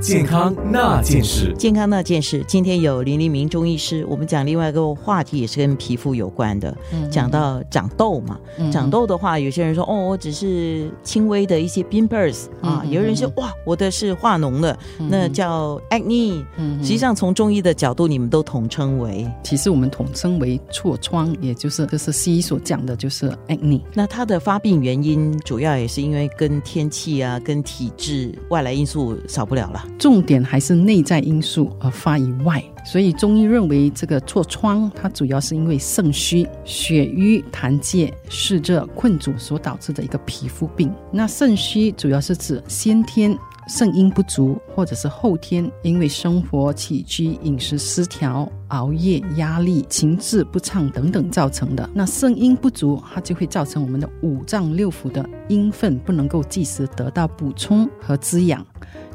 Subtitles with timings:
[0.00, 1.52] 健康那件事。
[1.58, 6.74] 健康那件事，今天有林立明中医师，我们讲另外一个话题，也是跟皮肤有关的。
[7.10, 8.38] 讲到长痘嘛，
[8.72, 16.42] 长痘的话，有些人说哦，我只是轻微的一些 pimples 啊，有人说哇，我的是化脓了，那叫 acne。
[16.80, 23.82] 实际上从中医的角度，你们都统称为，其实我们统称为痤疮，也就是就是西医所讲的就是 acne。
[23.92, 40.92] 那它的发病原因主要也是因为跟天气啊、跟体质、外来因素少不了重点还是内在因素而发于外，所以中医认为这个痤疮它主要是因为肾虚、血瘀痰结、湿热困阻所导致的一个皮肤病。
[41.12, 43.36] 那肾虚主要是指先天
[43.68, 51.88] 肾阴不足，或者是后天因为生活起居、饮食失调、熬夜、压力、情志不畅等等造成的。
[51.94, 58.66] 那肾阴不足，它就会造成我们的五脏六腑的阴分不能够及时得到补充和滋养。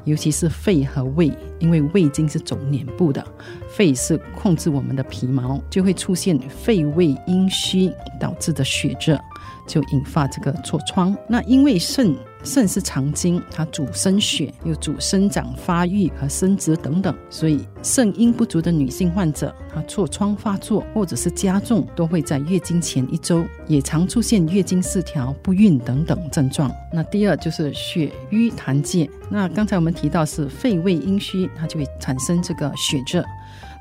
[0.06, 3.26] 尤其是肺和胃，因为胃经是走脸部的，
[3.68, 9.20] 肺是控制我们的皮毛，就会出现肺胃阴虚导致的血热，
[9.68, 11.16] 就引发这个痤疮。
[11.28, 12.16] 那因为肾。
[12.48, 26.72] 肾是藏精，它主生血，又主生长发育和生殖等等，所以肾阴不足的女性患者，她痤疮发作或者是加重，都会在月经前一周，也常出现月经失调、不孕等等症状。
[26.94, 33.26] 那第二就是血瘀痰结，那刚才我们提到是肺胃阴虚，它就会产生这个血热，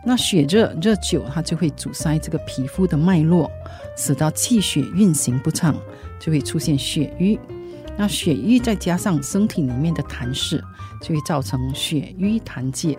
[0.04, 3.50] 那血热热久，它就会阻塞这个皮肤的脉络，
[3.96, 5.74] 使到气血运行不畅，
[6.20, 7.38] 就会出现血瘀。
[7.96, 10.62] 那血瘀再加上身体里面的痰湿，
[11.00, 12.98] 就会造成血瘀痰结，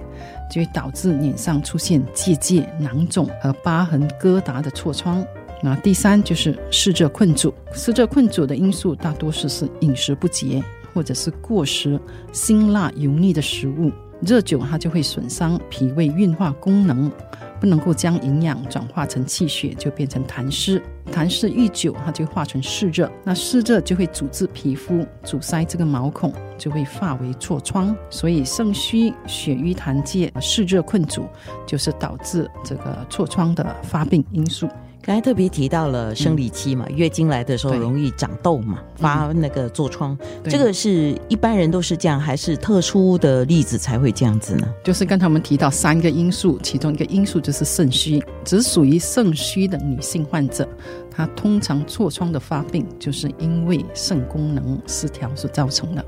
[0.49, 5.23] 就会导致脸上出现结节、囊肿和疤痕、疙瘩的痤疮。
[5.61, 11.99] 那第三就是湿热困阻，湿热困阻的因素大多是是饮食不节，或者是过食
[12.31, 17.11] 辛辣油腻的食物，热久它就会损伤脾胃运化功能。
[17.57, 20.79] 不能够将营养转化成气血，就变成痰湿。
[21.11, 23.09] 痰湿遇久，它就化成湿热。
[23.23, 27.95] 那湿热就会阻滞皮肤，阻塞这个毛孔，就会化为痤疮。
[28.09, 31.25] 所以肾虚、血瘀痰结、湿热困阻，
[31.65, 34.67] 就是导致这个痤疮的发病因素。
[35.05, 44.67] 刚才特别提到了生理期嘛，月经来的时候容易长痘嘛，发那个痤疮，这个是一般人都是这样，还是特殊的例子才会这样子呢？
[44.83, 50.67] 就是刚才我们提到三个因素，其中一个因素就是肾虚，只属于肾虚的女性患者，
[51.11, 56.03] 她通常痤疮的发病就是因为肾功能失调所造成的。